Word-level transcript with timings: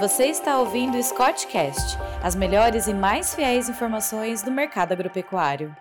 Você 0.00 0.24
está 0.24 0.58
ouvindo 0.58 0.96
o 0.96 1.02
Scottcast, 1.02 1.98
as 2.22 2.34
melhores 2.34 2.86
e 2.86 2.94
mais 2.94 3.34
fiéis 3.34 3.68
informações 3.68 4.42
do 4.42 4.50
mercado 4.50 4.92
agropecuário. 4.92 5.76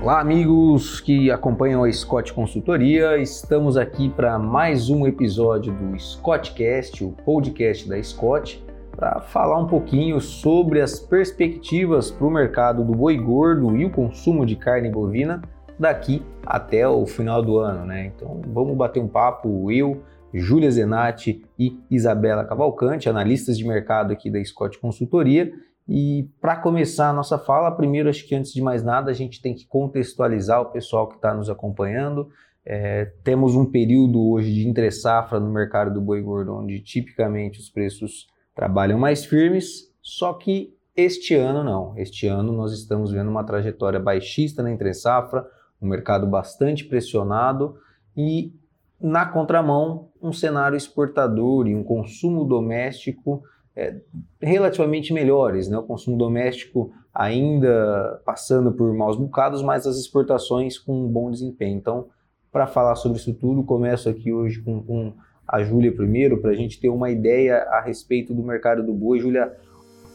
Olá, 0.00 0.20
amigos 0.20 1.00
que 1.00 1.28
acompanham 1.28 1.82
a 1.82 1.90
Scott 1.90 2.32
Consultoria. 2.32 3.18
Estamos 3.18 3.76
aqui 3.76 4.08
para 4.08 4.38
mais 4.38 4.90
um 4.90 5.08
episódio 5.08 5.72
do 5.72 5.98
Scottcast, 5.98 7.02
o 7.02 7.10
podcast 7.24 7.88
da 7.88 8.00
Scott, 8.00 8.64
para 8.94 9.20
falar 9.20 9.58
um 9.58 9.66
pouquinho 9.66 10.20
sobre 10.20 10.80
as 10.80 11.00
perspectivas 11.00 12.12
para 12.12 12.26
o 12.28 12.30
mercado 12.30 12.84
do 12.84 12.92
boi 12.92 13.16
gordo 13.16 13.76
e 13.76 13.84
o 13.84 13.90
consumo 13.90 14.46
de 14.46 14.54
carne 14.54 14.88
bovina 14.88 15.42
daqui 15.76 16.24
até 16.46 16.86
o 16.86 17.04
final 17.06 17.42
do 17.42 17.58
ano, 17.58 17.84
né? 17.84 18.12
Então 18.14 18.40
vamos 18.46 18.76
bater 18.76 19.02
um 19.02 19.08
papo, 19.08 19.68
eu, 19.72 20.00
Júlia 20.32 20.70
Zenatti 20.70 21.44
e 21.58 21.78
Isabela 21.90 22.44
Cavalcante, 22.44 23.08
analistas 23.08 23.58
de 23.58 23.66
mercado 23.66 24.12
aqui 24.12 24.30
da 24.30 24.42
Scott 24.44 24.78
Consultoria. 24.78 25.52
E 25.88 26.28
para 26.40 26.56
começar 26.56 27.10
a 27.10 27.12
nossa 27.12 27.38
fala, 27.38 27.70
primeiro 27.70 28.08
acho 28.08 28.26
que 28.26 28.34
antes 28.34 28.52
de 28.52 28.62
mais 28.62 28.82
nada 28.82 29.10
a 29.10 29.14
gente 29.14 29.42
tem 29.42 29.54
que 29.54 29.66
contextualizar 29.66 30.60
o 30.60 30.66
pessoal 30.66 31.08
que 31.08 31.16
está 31.16 31.34
nos 31.34 31.50
acompanhando. 31.50 32.28
É, 32.64 33.10
temos 33.24 33.56
um 33.56 33.66
período 33.66 34.30
hoje 34.30 34.52
de 34.54 34.68
entre 34.68 34.90
safra 34.90 35.40
no 35.40 35.50
mercado 35.50 35.92
do 35.92 36.00
boi 36.00 36.22
gordo, 36.22 36.54
onde 36.54 36.80
tipicamente 36.80 37.58
os 37.58 37.68
preços 37.68 38.28
trabalham 38.54 38.98
mais 38.98 39.24
firmes, 39.24 39.92
só 40.00 40.32
que 40.34 40.74
este 40.94 41.34
ano 41.34 41.64
não. 41.64 41.94
Este 41.96 42.26
ano 42.26 42.52
nós 42.52 42.72
estamos 42.72 43.10
vendo 43.10 43.30
uma 43.30 43.44
trajetória 43.44 43.98
baixista 43.98 44.62
na 44.62 44.70
entre 44.70 44.94
safra, 44.94 45.44
um 45.80 45.88
mercado 45.88 46.26
bastante 46.26 46.84
pressionado 46.84 47.76
e 48.16 48.52
na 49.02 49.26
contramão 49.26 50.08
um 50.22 50.32
cenário 50.32 50.76
exportador 50.76 51.66
e 51.66 51.74
um 51.74 51.82
consumo 51.82 52.44
doméstico 52.44 53.42
é, 53.74 53.96
relativamente 54.40 55.12
melhores, 55.12 55.68
né? 55.68 55.76
O 55.76 55.82
consumo 55.82 56.16
doméstico 56.16 56.92
ainda 57.12 58.22
passando 58.24 58.72
por 58.72 58.94
maus 58.94 59.16
bocados, 59.16 59.62
mas 59.62 59.86
as 59.86 59.96
exportações 59.96 60.78
com 60.78 61.04
um 61.04 61.08
bom 61.08 61.30
desempenho. 61.30 61.76
Então, 61.76 62.06
para 62.50 62.66
falar 62.66 62.94
sobre 62.94 63.18
isso 63.18 63.34
tudo, 63.34 63.64
começo 63.64 64.08
aqui 64.08 64.32
hoje 64.32 64.62
com, 64.62 64.82
com 64.82 65.12
a 65.48 65.62
Júlia 65.62 65.92
primeiro, 65.92 66.40
para 66.40 66.50
a 66.50 66.54
gente 66.54 66.80
ter 66.80 66.88
uma 66.88 67.10
ideia 67.10 67.56
a 67.70 67.80
respeito 67.80 68.32
do 68.32 68.42
mercado 68.42 68.82
do 68.82 68.94
boi. 68.94 69.18
Júlia, 69.18 69.52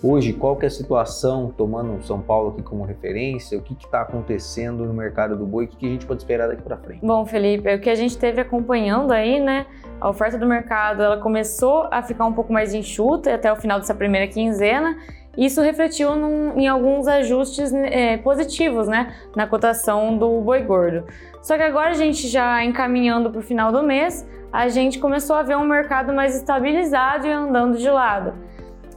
hoje 0.01 0.33
qual 0.33 0.55
que 0.55 0.65
é 0.65 0.67
a 0.67 0.71
situação, 0.71 1.53
tomando 1.55 2.01
São 2.03 2.21
Paulo 2.21 2.49
aqui 2.49 2.61
como 2.61 2.83
referência, 2.83 3.57
o 3.57 3.61
que 3.61 3.73
está 3.73 4.01
acontecendo 4.01 4.85
no 4.85 4.93
mercado 4.93 5.35
do 5.35 5.45
boi, 5.45 5.65
o 5.65 5.67
que, 5.67 5.77
que 5.77 5.85
a 5.85 5.89
gente 5.89 6.05
pode 6.05 6.21
esperar 6.21 6.47
daqui 6.47 6.61
para 6.61 6.77
frente? 6.77 7.05
Bom, 7.05 7.25
Felipe, 7.25 7.73
o 7.73 7.79
que 7.79 7.89
a 7.89 7.95
gente 7.95 8.17
teve 8.17 8.41
acompanhando 8.41 9.11
aí, 9.11 9.39
né, 9.39 9.65
a 9.99 10.09
oferta 10.09 10.37
do 10.37 10.45
mercado, 10.45 11.01
ela 11.01 11.17
começou 11.17 11.87
a 11.91 12.01
ficar 12.01 12.25
um 12.25 12.33
pouco 12.33 12.53
mais 12.53 12.73
enxuta 12.73 13.33
até 13.33 13.51
o 13.51 13.55
final 13.55 13.79
dessa 13.79 13.95
primeira 13.95 14.27
quinzena, 14.27 14.97
isso 15.37 15.61
refletiu 15.61 16.15
num, 16.15 16.57
em 16.57 16.67
alguns 16.67 17.07
ajustes 17.07 17.71
é, 17.71 18.17
positivos, 18.17 18.87
né, 18.87 19.13
na 19.35 19.45
cotação 19.45 20.17
do 20.17 20.41
boi 20.41 20.63
gordo. 20.63 21.05
Só 21.43 21.55
que 21.55 21.63
agora 21.63 21.91
a 21.91 21.93
gente 21.93 22.27
já 22.27 22.63
encaminhando 22.65 23.29
para 23.29 23.39
o 23.39 23.43
final 23.43 23.71
do 23.71 23.83
mês, 23.83 24.27
a 24.51 24.67
gente 24.67 24.97
começou 24.97 25.35
a 25.35 25.43
ver 25.43 25.55
um 25.55 25.65
mercado 25.65 26.11
mais 26.11 26.35
estabilizado 26.35 27.27
e 27.27 27.31
andando 27.31 27.77
de 27.77 27.89
lado. 27.89 28.33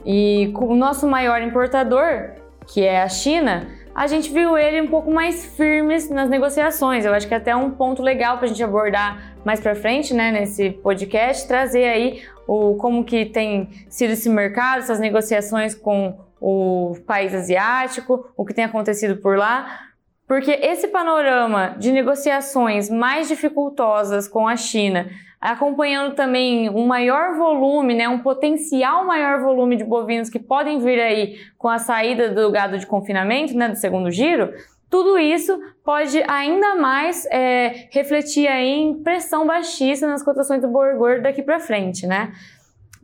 E 0.05 0.51
com 0.55 0.67
o 0.67 0.77
nosso 0.77 1.07
maior 1.07 1.43
importador, 1.43 2.31
que 2.67 2.85
é 2.85 3.03
a 3.03 3.09
China, 3.09 3.69
a 3.95 4.07
gente 4.07 4.33
viu 4.33 4.57
ele 4.57 4.81
um 4.81 4.87
pouco 4.89 5.11
mais 5.11 5.57
firmes 5.57 6.09
nas 6.09 6.29
negociações. 6.29 7.05
Eu 7.05 7.13
acho 7.13 7.27
que 7.27 7.35
é 7.35 7.37
até 7.37 7.55
um 7.55 7.71
ponto 7.71 8.03
legal 8.03 8.37
para 8.37 8.47
a 8.47 8.49
gente 8.49 8.63
abordar 8.63 9.35
mais 9.45 9.61
para 9.61 9.75
frente, 9.75 10.15
né, 10.15 10.31
nesse 10.31 10.71
podcast, 10.71 11.47
trazer 11.49 11.85
aí 11.85 12.23
o 12.47 12.77
como 12.77 13.05
que 13.05 13.27
tem 13.27 13.69
sido 13.89 14.13
esse 14.13 14.29
mercado, 14.29 14.81
essas 14.81 15.01
negociações 15.01 15.75
com 15.75 16.19
o 16.41 16.97
país 17.07 17.35
asiático, 17.35 18.33
o 18.37 18.45
que 18.45 18.55
tem 18.55 18.65
acontecido 18.65 19.17
por 19.17 19.37
lá, 19.37 19.91
porque 20.27 20.53
esse 20.53 20.89
panorama 20.89 21.75
de 21.79 21.91
negociações 21.91 22.89
mais 22.89 23.29
dificultosas 23.29 24.29
com 24.29 24.47
a 24.47 24.57
China 24.57 25.11
acompanhando 25.41 26.15
também 26.15 26.69
um 26.69 26.87
maior 26.87 27.37
volume, 27.37 27.95
né, 27.95 28.09
um 28.09 28.19
potencial 28.19 29.07
maior 29.07 29.41
volume 29.41 29.77
de 29.77 29.85
bovinos 29.85 30.29
que 30.29 30.39
podem 30.39 30.79
vir 30.79 31.01
aí 31.01 31.39
com 31.57 31.69
a 31.69 31.79
saída 31.79 32.29
do 32.29 32.51
gado 32.51 32.79
de 32.79 32.87
confinamento, 32.87 33.57
né, 33.57 33.69
do 33.69 33.77
segundo 33.77 34.11
giro, 34.11 34.53
tudo 34.91 35.17
isso 35.17 35.59
pode 35.85 36.21
ainda 36.29 36.75
mais 36.75 37.25
é, 37.27 37.89
refletir 37.91 38.49
aí 38.49 38.69
em 38.69 39.03
pressão 39.03 39.47
baixista 39.47 40.07
nas 40.07 40.23
cotações 40.23 40.61
do 40.61 40.69
boi 40.69 40.95
gordo 40.97 41.23
daqui 41.23 41.43
para 41.43 41.61
frente, 41.61 42.09
né? 42.09 42.33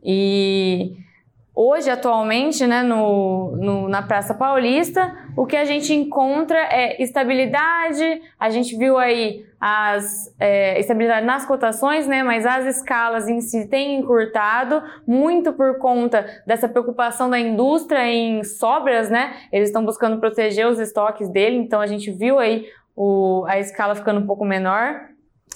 E 0.03 0.97
Hoje, 1.59 1.89
atualmente, 1.89 2.67
né, 2.67 2.83
no, 2.83 3.55
no, 3.55 3.89
na 3.89 4.03
Praça 4.03 4.31
Paulista, 4.35 5.11
o 5.35 5.43
que 5.43 5.57
a 5.57 5.65
gente 5.65 5.91
encontra 5.91 6.55
é 6.55 7.01
estabilidade, 7.01 8.21
a 8.39 8.47
gente 8.51 8.77
viu 8.77 8.95
aí 8.95 9.43
as 9.59 10.31
é, 10.39 10.79
estabilidade 10.79 11.25
nas 11.25 11.47
cotações, 11.47 12.05
né, 12.05 12.21
mas 12.21 12.45
as 12.45 12.77
escalas 12.77 13.27
em 13.27 13.41
si 13.41 13.67
têm 13.67 13.97
encurtado, 13.97 14.83
muito 15.07 15.51
por 15.51 15.79
conta 15.79 16.27
dessa 16.45 16.69
preocupação 16.69 17.27
da 17.27 17.39
indústria 17.39 18.07
em 18.07 18.43
sobras, 18.43 19.09
né, 19.09 19.35
eles 19.51 19.69
estão 19.69 19.83
buscando 19.83 20.19
proteger 20.19 20.67
os 20.67 20.77
estoques 20.77 21.27
dele, 21.27 21.57
então 21.57 21.81
a 21.81 21.87
gente 21.87 22.11
viu 22.11 22.37
aí 22.37 22.67
o, 22.95 23.43
a 23.47 23.57
escala 23.57 23.95
ficando 23.95 24.19
um 24.19 24.27
pouco 24.27 24.45
menor. 24.45 25.07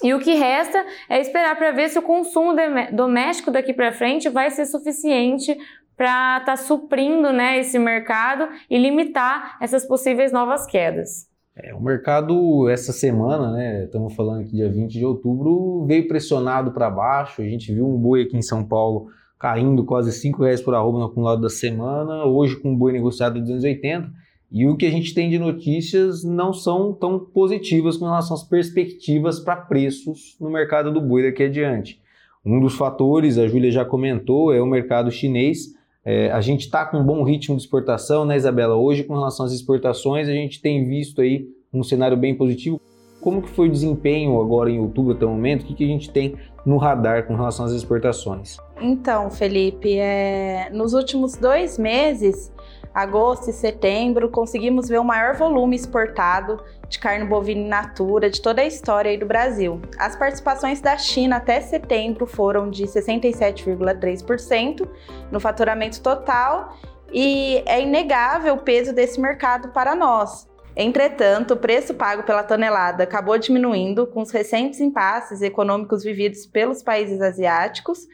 E 0.04 0.16
o 0.16 0.20
que 0.20 0.34
resta 0.34 0.84
é 1.08 1.20
esperar 1.20 1.56
para 1.56 1.70
ver 1.72 1.90
se 1.90 2.00
o 2.00 2.02
consumo 2.02 2.56
doméstico 2.92 3.52
daqui 3.52 3.72
para 3.72 3.92
frente 3.92 4.30
vai 4.30 4.50
ser 4.50 4.66
suficiente 4.66 5.56
para 6.02 6.40
estar 6.40 6.46
tá 6.46 6.58
suprindo 6.58 7.32
né, 7.32 7.60
esse 7.60 7.78
mercado 7.78 8.50
e 8.68 8.76
limitar 8.76 9.56
essas 9.62 9.86
possíveis 9.86 10.32
novas 10.32 10.66
quedas. 10.66 11.30
É, 11.56 11.76
o 11.76 11.80
mercado 11.80 12.68
essa 12.68 12.92
semana, 12.92 13.52
né, 13.52 13.84
estamos 13.84 14.16
falando 14.16 14.42
aqui 14.42 14.54
dia 14.54 14.68
20 14.68 14.92
de 14.92 15.06
outubro, 15.06 15.86
veio 15.86 16.08
pressionado 16.08 16.72
para 16.72 16.90
baixo. 16.90 17.44
A 17.44 17.46
gente 17.46 17.72
viu 17.72 17.88
um 17.88 18.00
boi 18.00 18.24
aqui 18.24 18.36
em 18.36 18.42
São 18.42 18.64
Paulo 18.64 19.10
caindo 19.38 19.86
quase 19.86 20.12
5 20.12 20.42
reais 20.42 20.60
por 20.60 20.74
arroba 20.74 20.98
no 20.98 21.06
acumulado 21.06 21.42
da 21.42 21.50
semana, 21.50 22.26
hoje 22.26 22.56
com 22.56 22.72
um 22.72 22.76
boi 22.76 22.92
negociado 22.92 23.38
a 23.38 23.40
280. 23.40 24.10
E 24.52 24.66
o 24.66 24.76
que 24.76 24.88
a 24.88 24.92
gente 24.92 25.14
tem 25.14 25.30
de 25.30 25.38
notícias 25.38 26.24
não 26.24 26.52
são 26.52 26.94
tão 26.94 27.20
positivas 27.20 27.96
com 27.96 28.06
relação 28.06 28.36
às 28.36 28.44
perspectivas 28.44 29.40
para 29.40 29.56
preços 29.56 30.36
no 30.42 30.50
mercado 30.50 30.92
do 30.92 31.00
boi 31.00 31.22
daqui 31.22 31.44
adiante. 31.44 32.02
Um 32.44 32.60
dos 32.60 32.74
fatores, 32.74 33.38
a 33.38 33.48
Júlia 33.48 33.70
já 33.70 33.86
comentou, 33.86 34.52
é 34.52 34.60
o 34.60 34.66
mercado 34.66 35.12
chinês 35.12 35.80
é, 36.04 36.32
a 36.32 36.42
gente 36.42 36.62
está 36.62 36.86
com 36.86 36.98
um 36.98 37.04
bom 37.04 37.24
ritmo 37.24 37.56
de 37.56 37.62
exportação, 37.62 38.26
né, 38.26 38.36
Isabela? 38.36 38.76
Hoje, 38.76 39.04
com 39.04 39.14
relação 39.14 39.46
às 39.46 39.52
exportações, 39.52 40.28
a 40.28 40.32
gente 40.32 40.62
tem 40.62 40.84
visto 40.84 41.22
aí 41.22 41.48
um 41.74 41.84
cenário 41.84 42.18
bem 42.18 42.36
positivo. 42.36 42.82
Como 43.22 43.42
que 43.42 43.50
foi 43.50 43.68
o 43.70 43.72
desempenho 43.72 44.42
agora 44.42 44.72
em 44.72 44.80
outubro 44.80 45.14
até 45.14 45.26
o 45.26 45.30
momento? 45.30 45.62
O 45.62 45.66
que, 45.66 45.76
que 45.76 45.84
a 45.84 45.88
gente 45.88 46.10
tem 46.10 46.36
no 46.66 46.78
radar 46.78 47.28
com 47.28 47.36
relação 47.36 47.66
às 47.66 47.72
exportações? 47.72 48.58
Então, 48.82 49.30
Felipe, 49.30 49.96
é... 49.96 50.72
nos 50.74 50.94
últimos 50.94 51.38
dois 51.38 51.78
meses, 51.78 52.52
agosto 52.94 53.50
e 53.50 53.54
setembro, 53.54 54.30
conseguimos 54.30 54.90
ver 54.90 55.00
o 55.00 55.04
maior 55.04 55.36
volume 55.36 55.76
exportado 55.76 56.64
de 56.90 57.00
carne 57.00 57.26
bovina 57.26 57.62
in 57.62 57.68
natura 57.68 58.30
de 58.30 58.42
toda 58.42 58.62
a 58.62 58.66
história 58.66 59.18
do 59.18 59.26
Brasil. 59.26 59.82
As 59.98 60.16
participações 60.16 60.82
da 60.82 60.98
China 60.98 61.38
até 61.38 61.62
setembro 61.62 62.26
foram 62.26 62.70
de 62.70 62.84
67,3% 62.84 64.88
no 65.32 65.40
faturamento 65.40 66.02
total 66.02 66.78
e 67.12 67.64
é 67.66 67.82
inegável 67.82 68.56
o 68.56 68.62
peso 68.62 68.94
desse 68.94 69.20
mercado 69.20 69.70
para 69.70 69.96
nós. 69.96 70.50
Entretanto, 70.76 71.54
o 71.54 71.58
preço 71.58 71.94
pago 71.94 72.24
pela 72.24 72.44
tonelada 72.44 73.04
acabou 73.04 73.38
diminuindo 73.38 74.08
com 74.08 74.22
os 74.22 74.32
recentes 74.32 74.80
impasses 74.80 75.42
econômicos 75.42 76.04
vividos 76.04 76.46
pelos 76.46 76.82
países 76.82 77.22
asiáticos 77.22 78.08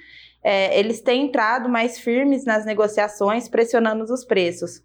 é, 0.50 0.80
eles 0.80 1.02
têm 1.02 1.26
entrado 1.26 1.68
mais 1.68 2.00
firmes 2.00 2.46
nas 2.46 2.64
negociações, 2.64 3.50
pressionando 3.50 4.06
os 4.06 4.24
preços. 4.24 4.82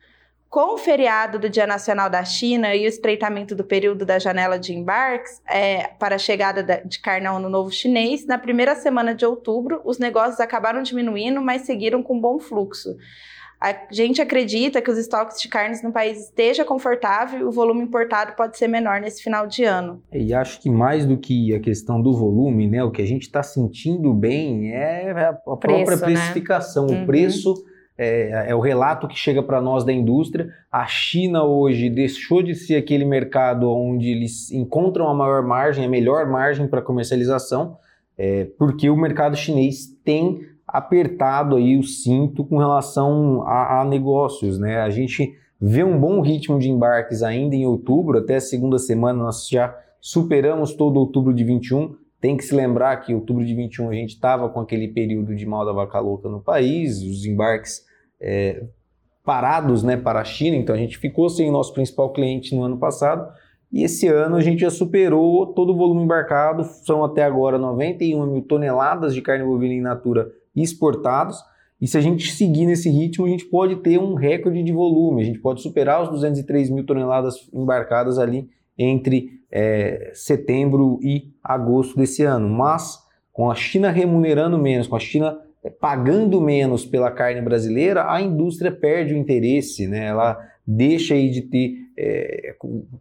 Com 0.51 0.75
o 0.75 0.77
feriado 0.77 1.39
do 1.39 1.49
Dia 1.49 1.69
Nacional 1.69 2.11
da 2.11 2.25
China 2.25 2.75
e 2.75 2.85
o 2.85 2.89
estreitamento 2.89 3.55
do 3.55 3.63
período 3.63 4.05
da 4.05 4.19
janela 4.19 4.59
de 4.59 4.75
embarques 4.75 5.41
é, 5.49 5.87
para 6.01 6.17
a 6.17 6.19
chegada 6.19 6.83
de 6.85 6.99
carne 6.99 7.29
ao 7.29 7.37
Ano 7.37 7.49
Novo 7.49 7.71
Chinês, 7.71 8.27
na 8.27 8.39
primeira 8.39 8.75
semana 8.75 9.15
de 9.15 9.25
outubro, 9.25 9.81
os 9.85 10.01
negócios 10.01 10.41
acabaram 10.41 10.83
diminuindo, 10.83 11.41
mas 11.41 11.63
seguiram 11.63 12.03
com 12.03 12.21
bom 12.21 12.41
fluxo. 12.41 12.97
A 13.63 13.77
gente 13.93 14.21
acredita 14.21 14.83
que 14.83 14.91
os 14.91 14.99
estoques 14.99 15.41
de 15.41 15.47
carnes 15.47 15.85
no 15.85 15.93
país 15.93 16.25
esteja 16.25 16.65
confortável 16.65 17.39
e 17.39 17.45
o 17.45 17.53
volume 17.53 17.85
importado 17.85 18.33
pode 18.33 18.59
ser 18.59 18.67
menor 18.67 19.01
nesse 19.01 19.23
final 19.23 19.47
de 19.47 19.63
ano. 19.63 20.03
E 20.13 20.35
acho 20.35 20.61
que 20.61 20.69
mais 20.69 21.07
do 21.07 21.17
que 21.17 21.55
a 21.55 21.61
questão 21.61 22.03
do 22.03 22.13
volume, 22.13 22.67
né, 22.67 22.83
o 22.83 22.91
que 22.91 23.01
a 23.01 23.07
gente 23.07 23.23
está 23.23 23.41
sentindo 23.41 24.13
bem 24.13 24.73
é 24.73 25.13
a 25.13 25.33
própria 25.33 25.85
Preço, 25.85 26.07
né? 26.07 26.13
precificação, 26.13 26.87
né? 26.87 26.97
o 26.97 26.99
uhum. 26.99 27.07
preço 27.07 27.55
é, 27.97 28.49
é, 28.49 28.55
o 28.55 28.59
relato 28.59 29.07
que 29.07 29.17
chega 29.17 29.41
para 29.41 29.61
nós 29.61 29.85
da 29.85 29.93
indústria. 29.93 30.49
A 30.71 30.85
China 30.87 31.45
hoje 31.45 31.89
deixou 31.89 32.43
de 32.43 32.57
ser 32.57 32.75
aquele 32.75 33.05
mercado 33.05 33.71
onde 33.71 34.09
eles 34.09 34.51
encontram 34.51 35.07
a 35.07 35.15
maior 35.15 35.41
margem, 35.43 35.85
a 35.85 35.89
melhor 35.89 36.27
margem 36.27 36.67
para 36.67 36.83
comercialização, 36.83 37.77
é, 38.19 38.49
porque 38.59 38.91
o 38.91 38.97
mercado 38.97 39.37
chinês 39.37 39.87
tem 40.05 40.41
apertado 40.67 41.57
aí 41.57 41.77
o 41.77 41.83
cinto 41.83 42.45
com 42.45 42.57
relação 42.57 43.43
a, 43.43 43.81
a 43.81 43.85
negócios, 43.85 44.59
né? 44.59 44.81
A 44.81 44.91
gente 44.91 45.35
vê 45.61 45.85
um 45.85 45.99
bom 45.99 46.21
ritmo 46.21 46.59
de 46.59 46.71
embarques 46.71 47.23
ainda 47.23 47.55
em 47.55 47.67
outubro, 47.67 48.19
até 48.19 48.37
a 48.37 48.41
segunda 48.41 48.79
semana 48.79 49.23
nós 49.23 49.49
já 49.49 49.77
superamos 50.01 50.75
todo 50.75 50.99
outubro 50.99 51.33
de 51.33 51.45
21. 51.45 51.95
Tem 52.21 52.37
que 52.37 52.45
se 52.45 52.55
lembrar 52.55 52.97
que 52.99 53.15
outubro 53.15 53.45
de 53.45 53.55
21 53.55 53.91
a 53.91 53.95
gente 53.95 54.11
estava 54.11 54.49
com 54.49 54.61
aquele 54.61 54.89
período 54.89 55.35
de 55.35 55.45
mal 55.45 55.65
da 55.65 55.73
vaca 55.73 56.01
louca 56.01 56.29
no 56.29 56.41
país, 56.41 57.03
os 57.03 57.25
embarques 57.25 57.85
é, 58.21 58.65
parados 59.25 59.83
né, 59.83 59.97
para 59.97 60.21
a 60.21 60.25
China, 60.25 60.57
então 60.57 60.75
a 60.75 60.79
gente 60.79 60.99
ficou 60.99 61.29
sem 61.29 61.49
o 61.49 61.53
nosso 61.53 61.73
principal 61.73 62.13
cliente 62.13 62.55
no 62.55 62.63
ano 62.63 62.79
passado. 62.79 63.33
E 63.73 63.85
esse 63.85 64.07
ano 64.07 64.37
a 64.37 64.41
gente 64.41 64.61
já 64.61 64.71
superou 64.71 65.47
todo 65.47 65.73
o 65.73 65.77
volume 65.77 66.03
embarcado, 66.03 66.63
são 66.65 67.03
até 67.03 67.25
agora 67.25 67.59
91 67.59 68.27
mil 68.27 68.43
toneladas 68.43 69.15
de 69.15 69.23
carne 69.23 69.45
bovina 69.45 69.75
in 69.75 69.81
natura 69.81 70.31
exportados. 70.55 71.39
E 71.81 71.87
se 71.87 71.99
a 71.99 72.01
gente 72.01 72.31
seguir 72.33 72.67
nesse 72.67 72.89
ritmo, 72.89 73.27
a 73.27 73.29
gente 73.29 73.45
pode 73.47 73.77
ter 73.77 73.99
um 73.99 74.15
recorde 74.15 74.63
de 74.63 74.73
volume, 74.73 75.23
a 75.23 75.25
gente 75.25 75.41
pode 75.41 75.63
superar 75.63 76.03
os 76.03 76.11
203 76.11 76.71
mil 76.71 76.87
toneladas 76.87 77.35
embarcadas 77.53 78.19
ali 78.19 78.49
entre 78.79 79.41
é, 79.51 80.13
setembro 80.15 80.99
e 81.03 81.33
agosto 81.43 81.97
desse 81.97 82.23
ano. 82.23 82.49
Mas 82.49 82.99
com 83.33 83.51
a 83.51 83.55
China 83.55 83.91
remunerando 83.91 84.59
menos, 84.59 84.87
com 84.87 84.97
a 84.97 85.01
China 85.01 85.39
é, 85.65 85.71
pagando 85.71 86.41
menos 86.41 86.85
pela 86.85 87.11
carne 87.11 87.41
brasileira, 87.41 88.13
a 88.13 88.21
indústria 88.21 88.71
perde 88.71 89.15
o 89.15 89.17
interesse, 89.17 89.87
né? 89.87 90.07
ela 90.07 90.39
deixa 90.67 91.15
aí 91.15 91.31
de 91.31 91.43
ter 91.43 91.82
é, 91.97 92.55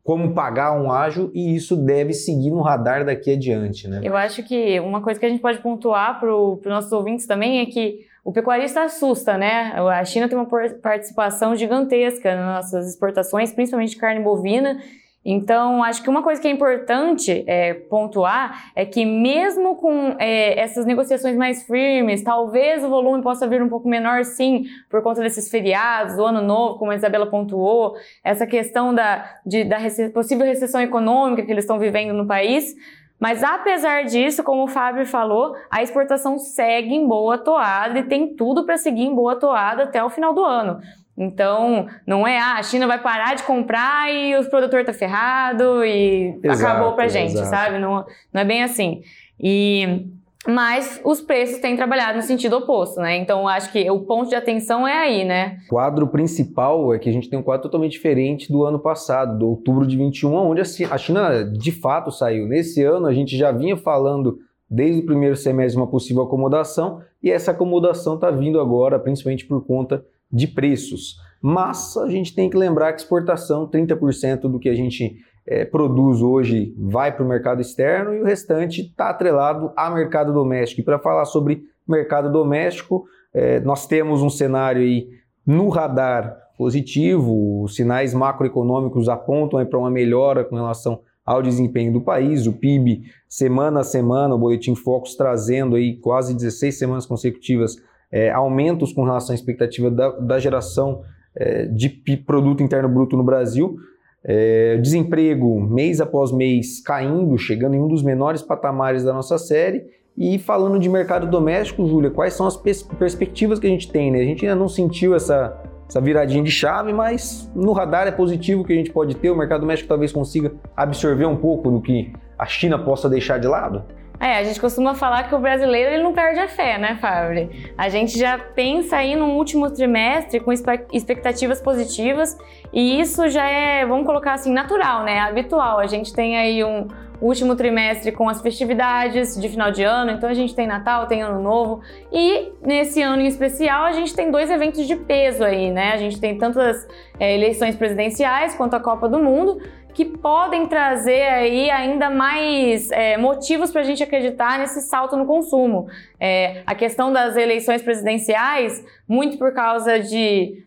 como 0.04 0.34
pagar 0.34 0.74
um 0.74 0.92
ágio 0.92 1.32
e 1.34 1.56
isso 1.56 1.76
deve 1.76 2.14
seguir 2.14 2.50
no 2.50 2.62
radar 2.62 3.06
daqui 3.06 3.32
adiante. 3.32 3.88
Né? 3.88 4.02
Eu 4.04 4.16
acho 4.16 4.44
que 4.44 4.80
uma 4.80 5.02
coisa 5.02 5.20
que 5.20 5.26
a 5.26 5.30
gente 5.30 5.42
pode 5.42 5.60
pontuar 5.60 6.20
para 6.20 6.36
os 6.36 6.64
nossos 6.66 6.92
ouvintes 6.92 7.26
também 7.26 7.60
é 7.60 7.66
que 7.66 8.06
o 8.24 8.32
pecuarista 8.32 8.84
assusta, 8.84 9.36
né? 9.36 9.74
A 9.76 10.06
China 10.06 10.30
tem 10.30 10.38
uma 10.38 10.48
participação 10.82 11.56
gigantesca 11.56 12.36
nas 12.36 12.56
nossas 12.56 12.90
exportações, 12.90 13.52
principalmente 13.52 13.92
de 13.92 13.98
carne 13.98 14.24
bovina, 14.24 14.80
então, 15.24 15.84
acho 15.84 16.02
que 16.02 16.10
uma 16.10 16.24
coisa 16.24 16.42
que 16.42 16.48
é 16.48 16.52
importante 16.52 17.44
é, 17.46 17.76
pontuar 17.76 18.72
é 18.76 18.84
que, 18.86 19.06
mesmo 19.06 19.76
com 19.76 20.16
é, 20.18 20.60
essas 20.60 20.84
negociações 20.84 21.38
mais 21.38 21.64
firmes, 21.64 22.24
talvez 22.24 22.84
o 22.84 22.90
volume 22.90 23.22
possa 23.22 23.48
vir 23.48 23.62
um 23.62 23.70
pouco 23.70 23.88
menor, 23.88 24.26
sim, 24.26 24.66
por 24.90 25.04
conta 25.04 25.22
desses 25.22 25.48
feriados, 25.48 26.16
do 26.16 26.26
ano 26.26 26.42
novo, 26.42 26.80
como 26.80 26.90
a 26.90 26.96
Isabela 26.96 27.28
pontuou, 27.28 27.94
essa 28.24 28.48
questão 28.48 28.96
da, 28.96 29.24
de, 29.46 29.64
da 29.64 29.78
possível 30.12 30.46
recessão 30.46 30.82
econômica 30.82 31.44
que 31.44 31.52
eles 31.52 31.66
estão 31.66 31.78
vivendo 31.78 32.14
no 32.14 32.26
país. 32.26 32.74
Mas 33.20 33.44
apesar 33.44 34.06
disso, 34.06 34.44
como 34.44 34.64
o 34.64 34.68
Fábio 34.68 35.06
falou, 35.06 35.56
a 35.70 35.84
exportação 35.84 36.40
segue 36.40 36.96
em 36.96 37.08
boa 37.08 37.38
toada 37.38 38.00
e 38.00 38.04
tem 38.04 38.36
tudo 38.36 38.66
para 38.66 38.78
seguir 38.78 39.04
em 39.04 39.14
boa 39.14 39.36
toada 39.36 39.84
até 39.84 40.04
o 40.04 40.10
final 40.10 40.34
do 40.34 40.44
ano. 40.44 40.80
Então, 41.22 41.86
não 42.06 42.26
é, 42.26 42.40
ah, 42.40 42.56
a 42.56 42.64
China 42.64 42.88
vai 42.88 43.00
parar 43.00 43.36
de 43.36 43.44
comprar 43.44 44.12
e 44.12 44.36
o 44.36 44.50
produtor 44.50 44.84
tá 44.84 44.92
ferrado 44.92 45.86
e 45.86 46.40
exato, 46.44 46.66
acabou 46.66 46.94
pra 46.94 47.08
gente, 47.08 47.34
exato. 47.34 47.48
sabe? 47.48 47.78
Não, 47.78 48.04
não 48.34 48.42
é 48.42 48.44
bem 48.44 48.64
assim. 48.64 49.04
E 49.40 50.08
mas 50.48 51.00
os 51.06 51.22
preços 51.22 51.60
têm 51.60 51.76
trabalhado 51.76 52.18
no 52.18 52.24
sentido 52.24 52.58
oposto, 52.58 53.00
né? 53.00 53.16
Então 53.18 53.48
acho 53.48 53.72
que 53.72 53.88
o 53.92 54.00
ponto 54.00 54.30
de 54.30 54.34
atenção 54.34 54.88
é 54.88 54.98
aí, 54.98 55.24
né? 55.24 55.60
O 55.68 55.70
quadro 55.70 56.08
principal 56.08 56.92
é 56.92 56.98
que 56.98 57.08
a 57.08 57.14
gente 57.14 57.30
tem 57.30 57.38
um 57.38 57.44
quadro 57.44 57.62
totalmente 57.62 57.92
diferente 57.92 58.52
do 58.52 58.64
ano 58.64 58.80
passado, 58.80 59.38
do 59.38 59.48
outubro 59.48 59.86
de 59.86 59.96
21, 59.96 60.34
onde 60.34 60.62
a 60.62 60.98
China 60.98 61.44
de 61.44 61.72
fato 61.72 62.12
saiu. 62.12 62.48
Nesse 62.48 62.84
ano 62.84 63.06
a 63.06 63.14
gente 63.14 63.38
já 63.38 63.52
vinha 63.52 63.78
falando 63.78 64.40
desde 64.68 65.02
o 65.02 65.06
primeiro 65.06 65.36
semestre 65.36 65.80
uma 65.80 65.86
possível 65.86 66.24
acomodação 66.24 67.02
e 67.22 67.30
essa 67.30 67.52
acomodação 67.52 68.16
está 68.16 68.32
vindo 68.32 68.60
agora, 68.60 68.98
principalmente 68.98 69.46
por 69.46 69.64
conta 69.64 70.04
de 70.32 70.48
preços. 70.48 71.16
Mas 71.42 71.98
a 71.98 72.08
gente 72.08 72.36
tem 72.36 72.50
que 72.50 72.58
lembrar 72.58 72.94
que 72.94 73.02
exportação, 73.02 73.68
30% 73.68 74.42
do 74.42 74.60
que 74.60 74.70
a 74.70 74.76
gente 74.76 75.18
é, 75.46 75.66
produz 75.66 76.22
hoje 76.22 76.74
vai 76.78 77.12
para 77.12 77.26
o 77.26 77.28
mercado 77.28 77.62
externo 77.62 78.14
e 78.14 78.22
o 78.22 78.26
restante 78.26 78.82
está 78.82 79.10
atrelado 79.10 79.72
a 79.76 79.90
mercado 79.90 80.32
doméstico. 80.32 80.82
E 80.82 80.84
para 80.84 81.00
falar 81.00 81.26
sobre 81.26 81.64
mercado 81.88 82.32
doméstico, 82.32 83.06
é, 83.34 83.60
nós 83.62 83.88
temos 83.88 84.22
um 84.22 84.30
cenário 84.30 84.82
aí 84.82 85.08
no 85.46 85.70
radar 85.70 86.38
positivo, 86.58 87.64
os 87.64 87.76
sinais 87.76 88.14
macroeconômicos 88.14 89.10
apontam 89.10 89.66
para 89.66 89.80
uma 89.80 89.90
melhora 89.90 90.44
com 90.44 90.56
relação 90.56 91.02
ao 91.26 91.42
desempenho 91.42 91.94
do 91.94 92.02
país, 92.02 92.46
o 92.46 92.54
PIB 92.54 93.04
semana 93.28 93.80
a 93.80 93.84
semana, 93.84 94.36
o 94.36 94.38
Boletim 94.38 94.76
Focus 94.76 95.16
trazendo 95.16 95.76
aí 95.76 95.98
quase 95.98 96.36
16 96.36 96.78
semanas 96.78 97.06
consecutivas 97.06 97.78
é, 98.12 98.30
aumentos 98.32 98.92
com 98.92 99.04
relação 99.04 99.34
à 99.34 99.36
expectativa 99.36 99.90
da, 99.90 100.10
da 100.12 100.40
geração 100.40 101.02
é, 101.36 101.66
de 101.66 101.90
produto 102.26 102.62
interno 102.62 102.90
bruto 102.90 103.16
no 103.16 103.24
Brasil. 103.24 103.78
É, 104.24 104.78
desemprego 104.78 105.60
mês 105.60 106.00
após 106.00 106.32
mês 106.32 106.82
caindo, 106.84 107.36
chegando 107.38 107.76
em 107.76 107.80
um 107.80 107.88
dos 107.88 108.04
menores 108.04 108.42
patamares 108.42 109.04
da 109.04 109.14
nossa 109.14 109.38
série. 109.38 109.84
E 110.18 110.38
falando 110.38 110.78
de 110.78 110.90
mercado 110.90 111.26
doméstico, 111.28 111.88
Júlia, 111.88 112.12
quais 112.12 112.34
são 112.34 112.46
as 112.46 112.58
pers 112.58 112.84
perspectivas 112.84 113.60
que 113.60 113.66
a 113.66 113.70
gente 113.70 113.90
tem? 113.92 114.12
Né? 114.12 114.20
A 114.20 114.26
gente 114.26 114.46
ainda 114.46 114.60
não 114.60 114.68
sentiu 114.68 115.16
essa, 115.16 115.58
essa 115.88 116.02
viradinha 116.02 116.44
de 116.44 116.52
chave, 116.52 116.92
mas 116.92 117.50
no 117.56 117.72
radar 117.72 118.08
é 118.08 118.12
positivo 118.12 118.64
que 118.64 118.74
a 118.74 118.76
gente 118.76 118.92
pode 118.92 119.16
ter. 119.16 119.30
O 119.32 119.36
mercado 119.36 119.62
doméstico 119.62 119.88
talvez 119.88 120.12
consiga 120.12 120.52
absorver 120.76 121.26
um 121.26 121.38
pouco 121.38 121.72
do 121.72 121.82
que 121.82 122.12
a 122.38 122.46
China 122.46 122.78
possa 122.78 123.10
deixar 123.10 123.40
de 123.40 123.48
lado. 123.48 123.84
É, 124.22 124.38
a 124.38 124.44
gente 124.44 124.62
costuma 124.62 124.94
falar 124.94 125.24
que 125.24 125.34
o 125.34 125.40
brasileiro 125.40 125.96
ele 125.96 126.04
não 126.04 126.14
perde 126.14 126.40
a 126.40 126.48
fé, 126.48 126.78
né, 126.78 126.96
Fábio? 127.02 127.50
A 127.76 127.90
gente 127.90 128.20
já 128.20 128.38
pensa 128.38 128.98
aí 128.98 129.16
no 129.16 129.32
último 129.32 129.72
trimestre 129.72 130.40
com 130.40 130.54
expectativas 130.54 131.60
positivas 131.60 132.38
e 132.72 133.02
isso 133.02 133.28
já 133.30 133.50
é, 133.50 133.84
vamos 133.84 134.06
colocar 134.06 134.34
assim, 134.34 134.54
natural, 134.54 135.04
né? 135.04 135.18
Habitual. 135.18 135.80
A 135.80 135.88
gente 135.88 136.14
tem 136.14 136.38
aí 136.38 136.64
um 136.64 136.88
último 137.20 137.56
trimestre 137.56 138.12
com 138.12 138.28
as 138.28 138.42
festividades 138.42 139.40
de 139.40 139.48
final 139.48 139.72
de 139.72 139.84
ano, 139.84 140.12
então 140.12 140.28
a 140.28 140.34
gente 140.34 140.56
tem 140.56 140.66
Natal, 140.66 141.06
tem 141.06 141.22
Ano 141.22 141.42
Novo 141.42 141.82
e 142.12 142.52
nesse 142.62 143.02
ano 143.02 143.22
em 143.22 143.28
especial 143.28 143.86
a 143.86 143.92
gente 143.92 144.14
tem 144.14 144.32
dois 144.32 144.50
eventos 144.50 144.88
de 144.88 144.96
peso 144.96 145.44
aí, 145.44 145.72
né? 145.72 145.94
A 145.94 145.98
gente 145.98 146.20
tem 146.20 146.38
tanto 146.38 146.60
as 146.60 146.88
é, 147.20 147.36
eleições 147.36 147.76
presidenciais 147.76 148.56
quanto 148.56 148.76
a 148.76 148.80
Copa 148.80 149.08
do 149.08 149.20
Mundo 149.20 149.62
que 149.94 150.06
podem 150.06 150.68
trazer 150.68 151.24
aí 151.24 151.70
ainda 151.70 152.10
mais 152.10 152.90
é, 152.92 153.18
motivos 153.18 153.72
para 153.72 153.82
a 153.82 153.84
gente 153.84 154.04
acreditar 154.04 154.60
nesse 154.60 154.82
salto 154.82 155.16
no 155.16 155.26
consumo. 155.26 155.88
É, 156.20 156.64
a 156.66 156.76
questão 156.76 157.12
das 157.12 157.36
eleições 157.36 157.82
presidenciais, 157.82 158.84
muito 159.08 159.38
por 159.38 159.54
causa 159.54 160.00
de 160.00 160.66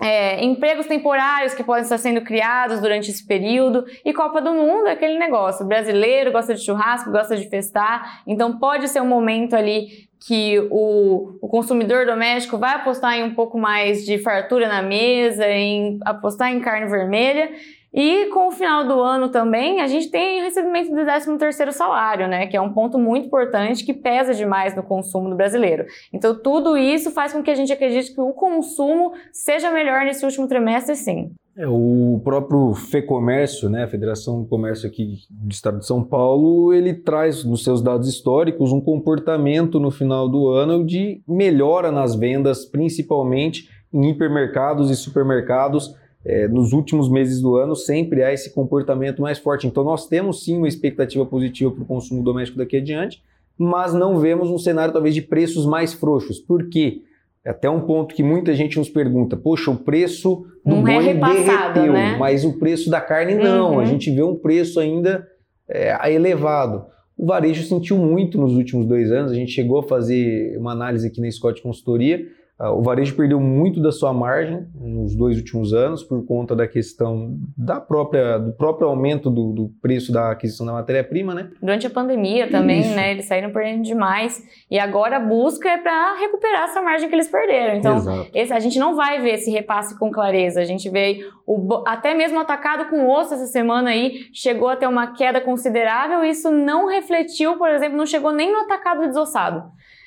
é, 0.00 0.44
empregos 0.44 0.86
temporários 0.86 1.54
que 1.54 1.62
podem 1.62 1.82
estar 1.82 1.98
sendo 1.98 2.20
criados 2.22 2.80
durante 2.80 3.10
esse 3.10 3.26
período. 3.26 3.84
E 4.04 4.12
Copa 4.12 4.40
do 4.40 4.52
Mundo 4.52 4.88
é 4.88 4.92
aquele 4.92 5.18
negócio. 5.18 5.64
O 5.64 5.68
brasileiro 5.68 6.32
gosta 6.32 6.54
de 6.54 6.64
churrasco, 6.64 7.10
gosta 7.10 7.36
de 7.36 7.48
festar. 7.48 8.22
Então 8.26 8.58
pode 8.58 8.88
ser 8.88 9.00
um 9.00 9.06
momento 9.06 9.54
ali 9.54 10.08
que 10.26 10.58
o, 10.70 11.36
o 11.40 11.48
consumidor 11.48 12.06
doméstico 12.06 12.56
vai 12.56 12.74
apostar 12.74 13.14
em 13.14 13.22
um 13.22 13.34
pouco 13.34 13.58
mais 13.58 14.06
de 14.06 14.18
fartura 14.18 14.66
na 14.68 14.80
mesa, 14.80 15.46
em 15.46 15.98
apostar 16.02 16.50
em 16.50 16.60
carne 16.60 16.88
vermelha. 16.88 17.50
E 17.92 18.26
com 18.26 18.48
o 18.48 18.50
final 18.50 18.84
do 18.84 19.00
ano 19.00 19.28
também, 19.28 19.80
a 19.80 19.86
gente 19.86 20.10
tem 20.10 20.42
recebimento 20.42 20.90
do 20.90 20.96
13º 20.96 21.70
salário, 21.70 22.26
né, 22.26 22.46
que 22.46 22.56
é 22.56 22.60
um 22.60 22.72
ponto 22.72 22.98
muito 22.98 23.26
importante 23.26 23.84
que 23.84 23.94
pesa 23.94 24.34
demais 24.34 24.74
no 24.74 24.82
consumo 24.82 25.28
do 25.28 25.36
brasileiro. 25.36 25.84
Então 26.12 26.34
tudo 26.34 26.76
isso 26.76 27.10
faz 27.10 27.32
com 27.32 27.42
que 27.42 27.50
a 27.50 27.54
gente 27.54 27.72
acredite 27.72 28.12
que 28.12 28.20
o 28.20 28.32
consumo 28.32 29.12
seja 29.30 29.70
melhor 29.70 30.04
nesse 30.04 30.24
último 30.24 30.48
trimestre, 30.48 30.96
sim. 30.96 31.32
É, 31.56 31.68
o 31.68 32.20
próprio 32.24 32.74
FEComércio, 32.74 33.70
né, 33.70 33.84
a 33.84 33.88
Federação 33.88 34.42
do 34.42 34.48
Comércio 34.48 34.88
aqui 34.88 35.20
do 35.30 35.52
Estado 35.52 35.78
de 35.78 35.86
São 35.86 36.02
Paulo, 36.02 36.72
ele 36.72 36.92
traz 36.92 37.44
nos 37.44 37.62
seus 37.62 37.80
dados 37.80 38.08
históricos 38.08 38.72
um 38.72 38.80
comportamento 38.80 39.78
no 39.78 39.92
final 39.92 40.28
do 40.28 40.48
ano 40.48 40.84
de 40.84 41.22
melhora 41.28 41.92
nas 41.92 42.16
vendas, 42.16 42.64
principalmente 42.64 43.70
em 43.92 44.10
hipermercados 44.10 44.90
e 44.90 44.96
supermercados, 44.96 45.94
é, 46.24 46.48
nos 46.48 46.72
últimos 46.72 47.08
meses 47.08 47.40
do 47.40 47.54
ano 47.54 47.76
sempre 47.76 48.24
há 48.24 48.32
esse 48.32 48.52
comportamento 48.52 49.22
mais 49.22 49.38
forte. 49.38 49.68
Então 49.68 49.84
nós 49.84 50.08
temos 50.08 50.42
sim 50.42 50.56
uma 50.56 50.66
expectativa 50.66 51.24
positiva 51.24 51.70
para 51.70 51.82
o 51.84 51.86
consumo 51.86 52.24
doméstico 52.24 52.58
daqui 52.58 52.78
adiante, 52.78 53.22
mas 53.56 53.94
não 53.94 54.18
vemos 54.18 54.50
um 54.50 54.58
cenário 54.58 54.92
talvez 54.92 55.14
de 55.14 55.22
preços 55.22 55.64
mais 55.64 55.92
frouxos. 55.92 56.40
Por 56.40 56.68
quê? 56.68 57.02
É 57.44 57.50
até 57.50 57.68
um 57.68 57.80
ponto 57.80 58.14
que 58.14 58.22
muita 58.22 58.54
gente 58.54 58.78
nos 58.78 58.88
pergunta: 58.88 59.36
poxa, 59.36 59.70
o 59.70 59.76
preço 59.76 60.46
do 60.64 60.76
não 60.76 60.88
é 60.88 61.02
boi 61.02 61.08
é 61.08 61.14
derreteu, 61.14 61.92
né? 61.92 62.16
mas 62.18 62.44
o 62.44 62.58
preço 62.58 62.88
da 62.90 63.00
carne 63.00 63.34
não. 63.34 63.74
Uhum. 63.74 63.80
A 63.80 63.84
gente 63.84 64.10
vê 64.10 64.22
um 64.22 64.34
preço 64.34 64.80
ainda 64.80 65.26
é, 65.68 66.12
elevado. 66.12 66.86
O 67.16 67.26
varejo 67.26 67.62
sentiu 67.62 67.96
muito 67.96 68.38
nos 68.38 68.54
últimos 68.54 68.86
dois 68.86 69.12
anos. 69.12 69.30
A 69.30 69.34
gente 69.34 69.52
chegou 69.52 69.78
a 69.78 69.82
fazer 69.82 70.56
uma 70.58 70.72
análise 70.72 71.06
aqui 71.06 71.20
na 71.20 71.30
Scott 71.30 71.62
Consultoria 71.62 72.26
o 72.58 72.82
varejo 72.82 73.16
perdeu 73.16 73.40
muito 73.40 73.82
da 73.82 73.90
sua 73.90 74.12
margem 74.12 74.66
nos 74.74 75.16
dois 75.16 75.36
últimos 75.36 75.72
anos 75.72 76.04
por 76.04 76.24
conta 76.24 76.54
da 76.54 76.68
questão 76.68 77.36
da 77.56 77.80
própria, 77.80 78.38
do 78.38 78.52
próprio 78.52 78.86
aumento 78.86 79.28
do, 79.28 79.52
do 79.52 79.68
preço 79.82 80.12
da 80.12 80.30
aquisição 80.30 80.64
da 80.64 80.72
matéria-prima, 80.72 81.34
né? 81.34 81.50
Durante 81.60 81.86
a 81.86 81.90
pandemia 81.90 82.48
também, 82.48 82.80
Isso. 82.80 82.94
né? 82.94 83.10
Eles 83.10 83.24
saíram 83.24 83.50
perdendo 83.50 83.82
demais 83.82 84.40
e 84.70 84.78
agora 84.78 85.16
a 85.16 85.20
busca 85.20 85.68
é 85.68 85.78
para 85.78 86.14
recuperar 86.20 86.64
essa 86.64 86.80
margem 86.80 87.08
que 87.08 87.14
eles 87.14 87.28
perderam. 87.28 87.74
Então, 87.74 87.96
esse, 88.32 88.52
a 88.52 88.60
gente 88.60 88.78
não 88.78 88.94
vai 88.94 89.20
ver 89.20 89.34
esse 89.34 89.50
repasse 89.50 89.98
com 89.98 90.12
clareza. 90.12 90.60
A 90.60 90.64
gente 90.64 90.88
vê 90.88 91.26
o, 91.44 91.82
até 91.86 92.14
mesmo 92.14 92.38
atacado 92.38 92.88
com 92.88 93.08
osso 93.08 93.34
essa 93.34 93.46
semana 93.46 93.90
aí 93.90 94.26
chegou 94.32 94.68
a 94.68 94.76
ter 94.76 94.86
uma 94.86 95.08
queda 95.08 95.40
considerável. 95.40 96.24
E 96.24 96.30
isso 96.30 96.52
não 96.52 96.86
refletiu, 96.86 97.56
por 97.58 97.68
exemplo, 97.68 97.98
não 97.98 98.06
chegou 98.06 98.32
nem 98.32 98.52
no 98.52 98.60
atacado 98.60 99.06
desossado. 99.08 99.64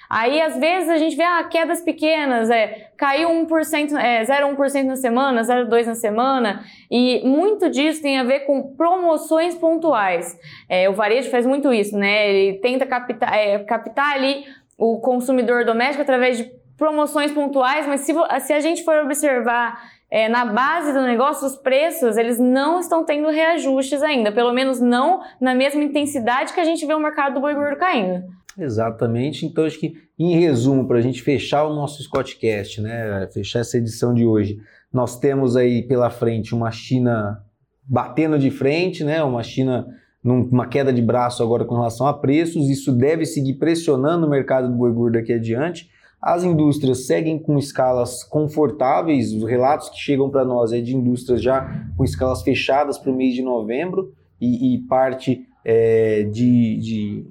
Aí, 0.10 0.42
às 0.42 0.58
vezes, 0.58 0.90
a 0.90 0.98
gente 0.98 1.16
vê 1.16 1.24
ah, 1.24 1.44
quedas 1.44 1.82
pequenas, 1.82 2.50
é, 2.50 2.90
caiu 2.98 3.30
1%, 3.30 3.98
é, 3.98 4.24
0,1% 4.24 4.84
na 4.84 4.96
semana, 4.96 5.42
0,2% 5.42 5.86
na 5.86 5.96
semana, 5.96 6.64
e 6.90 7.22
muito 7.26 7.70
disso 7.70 8.02
tem 8.02 8.18
a 8.18 8.24
ver 8.24 8.42
com 8.42 8.76
promoções 8.76 9.56
pontuais. 9.56 10.38
É, 10.70 10.90
o 10.90 10.94
varejo 10.94 11.30
faz 11.30 11.46
muito 11.46 11.74
isso, 11.74 11.98
né? 11.98 12.30
Ele 12.30 12.60
tenta 12.60 12.86
captar, 12.86 13.34
é, 13.34 13.60
captar 13.60 14.14
ali 14.14 14.46
o 14.78 15.00
consumidor 15.00 15.66
doméstico 15.66 16.02
através 16.02 16.38
de 16.38 16.52
promoções 16.78 17.32
pontuais, 17.32 17.88
mas 17.88 18.02
se, 18.02 18.14
se 18.42 18.54
a 18.54 18.60
gente 18.60 18.84
for 18.84 19.04
observar 19.04 19.82
é, 20.10 20.30
na 20.30 20.46
base 20.46 20.94
do 20.94 21.02
negócio, 21.02 21.46
os 21.46 21.58
preços 21.58 22.16
eles 22.16 22.40
não 22.40 22.80
estão 22.80 23.04
tendo 23.04 23.30
reajustes 23.30 24.02
ainda, 24.02 24.32
pelo 24.32 24.54
menos 24.54 24.80
não 24.80 25.22
na 25.42 25.54
mesma 25.54 25.84
intensidade 25.84 26.54
que 26.54 26.60
a 26.60 26.64
gente 26.64 26.86
vê 26.86 26.94
o 26.94 27.00
mercado 27.00 27.34
do 27.34 27.42
boi 27.42 27.54
gordo 27.54 27.78
caindo. 27.78 28.24
Exatamente. 28.58 29.46
Então, 29.46 29.66
acho 29.66 29.80
que, 29.80 29.96
em 30.18 30.40
resumo, 30.40 30.88
para 30.88 30.98
a 30.98 31.02
gente 31.02 31.22
fechar 31.22 31.66
o 31.66 31.76
nosso 31.76 32.02
Scottcast, 32.02 32.82
né, 32.82 33.28
fechar 33.32 33.60
essa 33.60 33.78
edição 33.78 34.14
de 34.14 34.26
hoje, 34.26 34.60
nós 34.92 35.20
temos 35.20 35.56
aí 35.56 35.84
pela 35.84 36.10
frente 36.10 36.56
uma 36.56 36.72
China 36.72 37.44
batendo 37.84 38.40
de 38.40 38.50
frente, 38.50 39.04
né, 39.04 39.24
uma 39.24 39.44
China 39.44 39.88
numa 40.24 40.68
queda 40.68 40.92
de 40.92 41.02
braço 41.02 41.42
agora 41.44 41.64
com 41.64 41.76
relação 41.76 42.08
a 42.08 42.14
preços. 42.14 42.70
Isso 42.70 42.92
deve 42.92 43.26
seguir 43.26 43.54
pressionando 43.54 44.26
o 44.26 44.30
mercado 44.30 44.68
do 44.68 44.76
boi 44.76 45.12
daqui 45.12 45.34
adiante. 45.34 45.90
As 46.22 46.44
indústrias 46.44 47.06
seguem 47.06 47.38
com 47.38 47.58
escalas 47.58 48.24
confortáveis. 48.24 49.32
Os 49.32 49.44
relatos 49.44 49.90
que 49.90 49.98
chegam 49.98 50.30
para 50.30 50.44
nós 50.44 50.74
é 50.74 50.82
de 50.82 50.96
indústrias 50.96 51.42
já 51.42 51.86
com 51.96 52.04
escalas 52.04 52.42
fechadas 52.42 52.98
para 52.98 53.12
o 53.12 53.16
mês 53.16 53.36
de 53.36 53.44
novembro 53.44 54.12
e, 54.42 54.74
e 54.74 54.80
parte 54.80 55.46
é, 55.64 56.24
de, 56.24 56.78
de 56.78 57.26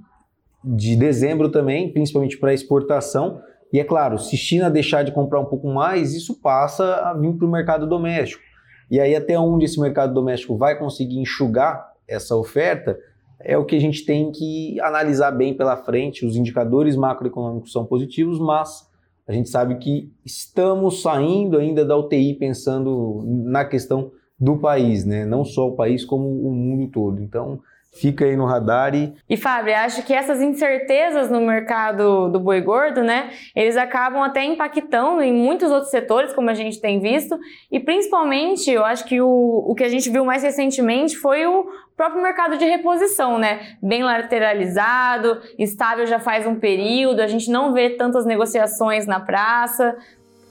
de 0.67 0.97
dezembro 0.97 1.49
também, 1.49 1.93
principalmente 1.93 2.37
para 2.37 2.53
exportação. 2.53 3.41
E 3.73 3.79
é 3.79 3.85
claro, 3.85 4.19
se 4.19 4.37
China 4.37 4.69
deixar 4.69 5.05
de 5.05 5.13
comprar 5.13 5.39
um 5.41 5.45
pouco 5.45 5.69
mais, 5.69 6.13
isso 6.13 6.41
passa 6.41 6.97
a 6.97 7.15
vir 7.15 7.33
para 7.35 7.47
o 7.47 7.51
mercado 7.51 7.87
doméstico. 7.87 8.43
E 8.91 9.01
aí, 9.01 9.15
até 9.15 9.39
onde 9.39 9.65
esse 9.65 9.81
mercado 9.81 10.13
doméstico 10.13 10.57
vai 10.57 10.79
conseguir 10.79 11.19
enxugar 11.19 11.93
essa 12.09 12.37
oferta, 12.37 12.99
é 13.41 13.57
o 13.57 13.65
que 13.65 13.77
a 13.77 13.81
gente 13.81 14.05
tem 14.05 14.31
que 14.33 14.81
analisar 14.81 15.31
bem 15.31 15.55
pela 15.55 15.77
frente. 15.77 16.27
Os 16.27 16.37
indicadores 16.37 16.97
macroeconômicos 16.97 17.73
são 17.73 17.85
positivos, 17.85 18.39
mas 18.39 18.89
a 19.27 19.33
gente 19.33 19.49
sabe 19.49 19.77
que 19.77 20.11
estamos 20.25 21.03
saindo 21.03 21.59
ainda 21.59 21.85
da 21.85 21.97
UTI 21.97 22.35
pensando 22.35 23.23
na 23.27 23.65
questão 23.65 24.13
do 24.39 24.59
país, 24.59 25.05
né? 25.05 25.25
não 25.25 25.45
só 25.45 25.69
o 25.69 25.75
país, 25.75 26.05
como 26.05 26.29
o 26.29 26.53
mundo 26.53 26.91
todo. 26.91 27.21
Então, 27.23 27.61
fica 28.01 28.25
aí 28.25 28.37
no 28.37 28.45
radar 28.45 28.95
e... 28.95 29.15
E 29.29 29.37
Fábio, 29.37 29.75
acho 29.75 30.03
que 30.05 30.13
essas 30.13 30.41
incertezas 30.41 31.31
no 31.31 31.41
mercado 31.41 32.29
do 32.29 32.39
boi 32.39 32.61
gordo, 32.61 33.03
né, 33.03 33.31
eles 33.55 33.77
acabam 33.77 34.23
até 34.23 34.45
impactando 34.45 35.23
em 35.23 35.33
muitos 35.33 35.71
outros 35.71 35.91
setores, 35.91 36.33
como 36.33 36.51
a 36.51 36.55
gente 36.55 36.81
tem 36.81 37.01
visto, 37.01 37.39
e 37.71 37.81
principalmente, 37.81 38.71
eu 38.71 38.85
acho 38.85 39.05
que 39.05 39.21
o, 39.21 39.65
o 39.67 39.75
que 39.75 39.85
a 39.85 39.89
gente 39.89 40.11
viu 40.11 40.25
mais 40.25 40.43
recentemente 40.43 41.17
foi 41.17 41.47
o 41.47 41.67
próprio 41.97 42.23
mercado 42.23 42.59
de 42.59 42.65
reposição, 42.65 43.39
né, 43.39 43.77
bem 43.83 44.03
lateralizado, 44.03 45.41
estável 45.59 46.07
já 46.07 46.19
faz 46.19 46.47
um 46.47 46.57
período, 46.57 47.21
a 47.21 47.27
gente 47.27 47.51
não 47.51 47.73
vê 47.73 47.91
tantas 47.91 48.27
negociações 48.27 49.07
na 49.07 49.21
praça, 49.21 49.97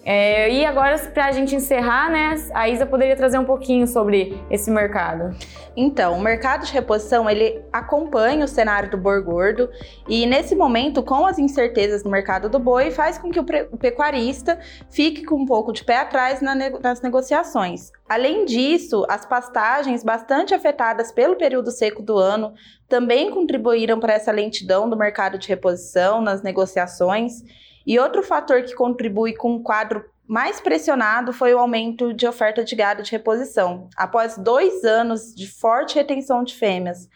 é, 0.06 0.52
e 0.52 0.64
agora, 0.64 1.00
para 1.00 1.26
a 1.26 1.32
gente 1.32 1.56
encerrar, 1.56 2.12
né, 2.12 2.36
a 2.54 2.70
Isa 2.70 2.86
poderia 2.86 3.16
trazer 3.16 3.40
um 3.40 3.44
pouquinho 3.44 3.88
sobre 3.88 4.40
esse 4.52 4.70
mercado. 4.70 5.36
Então, 5.76 6.14
o 6.14 6.22
mercado 6.22 6.64
de 6.64 6.72
reposição 6.72 7.28
ele 7.28 7.62
acompanha 7.74 8.46
o 8.46 8.48
cenário 8.48 8.92
do 8.92 8.98
boi 8.98 9.20
gordo 9.22 9.68
e 10.08 10.28
nesse 10.28 10.56
momento, 10.56 11.02
com 11.02 11.26
as 11.26 11.40
incertezas 11.40 12.04
no 12.04 12.12
mercado 12.12 12.48
do 12.48 12.60
boi, 12.60 12.92
faz 12.92 13.18
com 13.18 13.32
que 13.32 13.40
o, 13.40 13.44
pecuarista 13.44 14.60
fique 14.92 15.26
com 15.26 15.38
um 15.38 15.46
pouco 15.46 15.74
de 15.74 15.84
pé 15.84 15.98
atrás 15.98 16.40
na 16.40 16.54
nas 16.56 17.02
negociações. 17.02 17.92
Além 18.08 18.46
disso, 18.46 19.06
as 19.10 19.26
pastagens 19.26 20.04
bastante 20.04 20.54
afetadas 20.54 21.12
pelo 21.12 21.36
período 21.36 21.72
seco 21.72 22.04
do 22.04 22.18
ano 22.18 22.54
também 22.88 23.32
contribuíram 23.32 24.00
para 24.00 24.14
essa 24.14 24.32
lentidão 24.32 24.88
do 24.88 24.96
mercado 24.96 25.40
de 25.40 25.48
reposição 25.48 26.22
nas 26.22 26.44
negociações. 26.44 27.44
E 27.86 28.00
outro 28.00 28.24
fator 28.24 28.64
que 28.64 28.74
contribui 28.74 29.34
com 29.34 29.56
um 29.56 29.64
quadro 29.64 30.06
mais 30.28 30.60
pressionado 30.60 31.32
foi 31.32 31.54
o 31.54 31.60
aumento 31.60 32.14
de 32.14 32.28
oferta 32.28 32.64
de 32.64 32.76
gado 32.76 33.04
de 33.04 33.12
reposição. 33.12 33.90
Após 33.96 34.38
dois 34.38 34.84
anos 34.84 35.34
de 35.36 35.48
forte 35.48 35.96
retenção 35.96 36.44
de 36.44 36.56
fêmeas, 36.56 37.08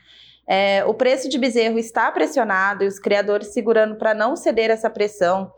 é, 0.47 0.83
o 0.85 0.93
preço 0.93 1.29
de 1.29 1.37
bezerro 1.37 1.77
está 1.77 2.11
pressionado 2.11 2.83
e 2.83 2.87
os 2.87 2.99
criadores 2.99 3.47
segurando 3.47 3.95
para 3.95 4.13
não 4.13 4.35
ceder 4.35 4.69
essa 4.69 4.89
pressão. 4.89 5.51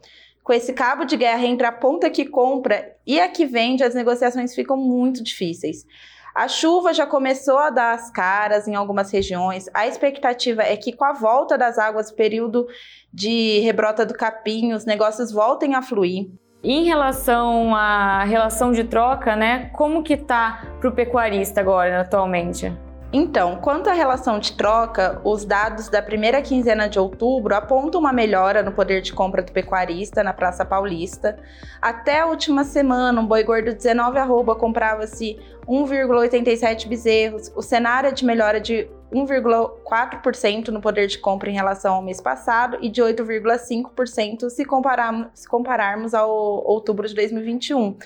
Com 0.44 0.53
esse 0.53 0.74
cabo 0.74 1.06
de 1.06 1.15
guerra 1.15 1.46
entre 1.46 1.68
a 1.68 1.72
ponta 1.72 2.10
que 2.10 2.25
compra 2.25 2.96
e 3.06 3.20
a 3.20 3.30
que 3.30 3.46
vende, 3.46 3.84
as 3.84 3.94
negociações 3.94 4.56
ficam 4.56 4.75
muito 4.75 5.24
difíceis. 5.24 5.86
A 6.33 6.47
chuva 6.47 6.93
já 6.93 7.05
começou 7.05 7.57
a 7.57 7.69
dar 7.69 7.93
as 7.93 8.09
caras 8.09 8.67
em 8.67 8.75
algumas 8.75 9.11
regiões. 9.11 9.69
A 9.73 9.85
expectativa 9.85 10.63
é 10.63 10.77
que 10.77 10.93
com 10.93 11.03
a 11.03 11.13
volta 11.13 11.57
das 11.57 11.77
águas, 11.77 12.11
período 12.11 12.67
de 13.13 13.59
rebrota 13.59 14.05
do 14.05 14.13
capim, 14.13 14.73
os 14.73 14.85
negócios 14.85 15.31
voltem 15.31 15.75
a 15.75 15.81
fluir. 15.81 16.29
Em 16.63 16.83
relação 16.85 17.75
à 17.75 18.23
relação 18.23 18.71
de 18.71 18.83
troca, 18.83 19.35
né? 19.35 19.71
Como 19.73 20.03
que 20.03 20.15
tá 20.15 20.75
para 20.79 20.89
o 20.89 20.93
pecuarista 20.93 21.59
agora, 21.59 22.01
atualmente? 22.01 22.71
Então, 23.13 23.58
quanto 23.58 23.89
à 23.89 23.94
relação 23.94 24.39
de 24.39 24.53
troca, 24.53 25.20
os 25.25 25.44
dados 25.44 25.89
da 25.89 26.01
primeira 26.01 26.41
quinzena 26.41 26.88
de 26.88 26.98
outubro 26.98 27.53
apontam 27.53 28.00
uma 28.00 28.13
melhora 28.13 28.63
no 28.63 28.72
poder 28.72 29.01
de 29.01 29.12
compra 29.12 29.41
do 29.41 29.51
pecuarista 29.51 30.24
na 30.24 30.32
Praça 30.32 30.63
Paulista. 30.63 31.38
Até 31.82 32.22
a 32.22 32.27
última 32.27 32.63
semana, 32.63 33.20
um 33.20 33.27
boi 33.27 33.44
gordo 33.44 33.74
19 33.74 34.18
arroba 34.18 34.56
comprava-se 34.56 35.38
1,87 35.68 36.88
bezerros. 36.88 37.51
O 37.53 37.62
cenário 37.62 38.08
é 38.08 38.12
de 38.13 38.24
melhora 38.24 38.62
de 38.62 38.88
1,4% 39.12 40.70
no 40.70 40.80
poder 40.80 41.08
de 41.08 41.18
compra 41.18 41.50
em 41.50 41.53
relação 41.53 41.96
ao 41.96 42.01
mês 42.01 42.22
passado 42.22 42.77
e 42.80 42.88
de 42.88 43.01
8,5% 43.01 44.50
se 44.50 44.63
compararmos, 44.63 45.27
se 45.34 45.50
compararmos 45.50 46.13
ao 46.13 46.30
outubro 46.65 47.06
de 47.06 47.13
2021. 47.13 47.98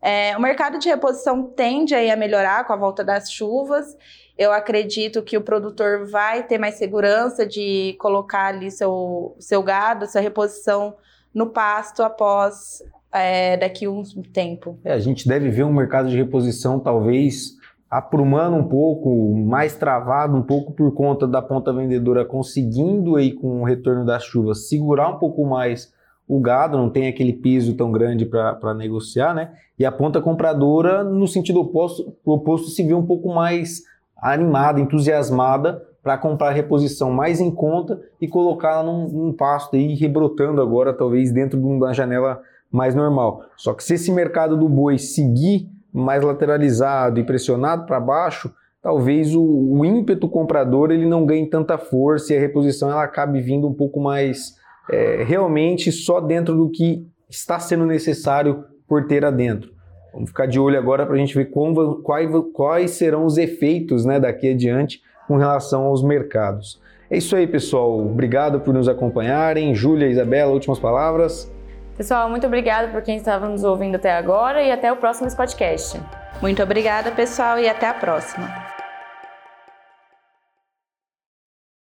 É, 0.00 0.36
o 0.36 0.40
mercado 0.40 0.78
de 0.78 0.88
reposição 0.88 1.44
tende 1.44 1.94
a 1.94 2.16
melhorar 2.16 2.64
com 2.64 2.72
a 2.72 2.76
volta 2.76 3.02
das 3.02 3.30
chuvas 3.30 3.96
eu 4.38 4.52
acredito 4.52 5.20
que 5.20 5.36
o 5.36 5.42
produtor 5.42 6.06
vai 6.06 6.44
ter 6.44 6.58
mais 6.58 6.76
segurança 6.76 7.44
de 7.44 7.96
colocar 7.98 8.46
ali 8.46 8.70
seu, 8.70 9.34
seu 9.40 9.60
gado, 9.64 10.06
sua 10.06 10.20
reposição 10.20 10.94
no 11.34 11.48
pasto 11.48 12.04
após 12.04 12.80
é, 13.12 13.56
daqui 13.56 13.88
um 13.88 14.04
tempo. 14.32 14.78
É, 14.84 14.92
a 14.92 14.98
gente 15.00 15.26
deve 15.26 15.50
ver 15.50 15.64
um 15.64 15.72
mercado 15.72 16.08
de 16.08 16.16
reposição 16.16 16.78
talvez 16.78 17.58
aprumando 17.90 18.54
um 18.56 18.68
pouco, 18.68 19.34
mais 19.34 19.76
travado 19.76 20.36
um 20.36 20.42
pouco 20.42 20.72
por 20.72 20.94
conta 20.94 21.26
da 21.26 21.42
ponta 21.42 21.72
vendedora 21.72 22.24
conseguindo 22.24 23.16
aí 23.16 23.32
com 23.32 23.62
o 23.62 23.64
retorno 23.64 24.06
das 24.06 24.22
chuvas 24.22 24.68
segurar 24.68 25.08
um 25.08 25.18
pouco 25.18 25.44
mais 25.44 25.92
o 26.28 26.38
gado, 26.40 26.76
não 26.76 26.90
tem 26.90 27.08
aquele 27.08 27.32
piso 27.32 27.74
tão 27.74 27.90
grande 27.90 28.26
para 28.26 28.74
negociar, 28.74 29.34
né? 29.34 29.52
E 29.78 29.86
a 29.86 29.90
ponta 29.90 30.20
compradora, 30.20 31.02
no 31.02 31.26
sentido 31.26 31.60
oposto, 31.60 32.14
oposto 32.24 32.68
se 32.68 32.82
vê 32.82 32.92
um 32.92 33.06
pouco 33.06 33.34
mais 33.34 33.82
animada, 34.20 34.80
entusiasmada 34.80 35.82
para 36.02 36.18
comprar 36.18 36.50
reposição 36.50 37.10
mais 37.10 37.40
em 37.40 37.50
conta 37.50 38.00
e 38.20 38.28
colocá-la 38.28 38.82
num, 38.82 39.08
num, 39.08 39.32
pasto 39.32 39.76
aí 39.76 39.94
rebrotando 39.94 40.60
agora, 40.60 40.92
talvez 40.92 41.32
dentro 41.32 41.58
de 41.58 41.64
uma 41.64 41.92
janela 41.94 42.40
mais 42.70 42.94
normal. 42.94 43.42
Só 43.56 43.72
que 43.72 43.82
se 43.82 43.94
esse 43.94 44.12
mercado 44.12 44.56
do 44.56 44.68
boi 44.68 44.98
seguir 44.98 45.68
mais 45.92 46.22
lateralizado 46.22 47.18
e 47.18 47.24
pressionado 47.24 47.86
para 47.86 47.98
baixo, 47.98 48.52
talvez 48.82 49.34
o, 49.34 49.42
o, 49.42 49.84
ímpeto 49.84 50.28
comprador 50.28 50.90
ele 50.90 51.06
não 51.06 51.24
ganhe 51.24 51.46
tanta 51.46 51.78
força 51.78 52.32
e 52.32 52.36
a 52.36 52.40
reposição 52.40 52.90
ela 52.90 53.02
acabe 53.02 53.40
vindo 53.40 53.66
um 53.66 53.74
pouco 53.74 54.00
mais 54.00 54.56
é, 54.90 55.22
realmente 55.24 55.92
só 55.92 56.20
dentro 56.20 56.54
do 56.54 56.70
que 56.70 57.06
está 57.28 57.58
sendo 57.58 57.84
necessário 57.86 58.64
por 58.86 59.06
ter 59.06 59.24
adentro. 59.24 59.72
Vamos 60.12 60.30
ficar 60.30 60.46
de 60.46 60.58
olho 60.58 60.78
agora 60.78 61.04
para 61.04 61.14
a 61.14 61.18
gente 61.18 61.34
ver 61.34 61.46
como, 61.46 61.96
quais, 61.96 62.30
quais 62.52 62.90
serão 62.92 63.24
os 63.24 63.36
efeitos 63.36 64.04
né, 64.04 64.18
daqui 64.18 64.50
adiante 64.50 65.02
com 65.26 65.36
relação 65.36 65.84
aos 65.84 66.02
mercados. 66.02 66.80
É 67.10 67.16
isso 67.16 67.36
aí, 67.36 67.46
pessoal. 67.46 67.98
Obrigado 68.00 68.60
por 68.60 68.74
nos 68.74 68.88
acompanharem. 68.88 69.74
Júlia, 69.74 70.08
Isabela, 70.08 70.52
últimas 70.52 70.78
palavras. 70.78 71.50
Pessoal, 71.96 72.28
muito 72.30 72.46
obrigada 72.46 72.88
por 72.88 73.02
quem 73.02 73.16
estava 73.16 73.48
nos 73.48 73.64
ouvindo 73.64 73.96
até 73.96 74.12
agora 74.12 74.62
e 74.62 74.70
até 74.70 74.92
o 74.92 74.96
próximo 74.96 75.26
Spotcast. 75.28 76.00
Muito 76.40 76.62
obrigada, 76.62 77.10
pessoal, 77.10 77.58
e 77.58 77.68
até 77.68 77.88
a 77.88 77.94
próxima. 77.94 78.67